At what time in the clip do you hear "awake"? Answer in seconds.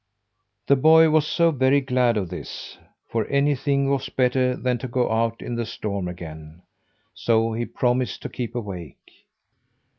8.55-9.27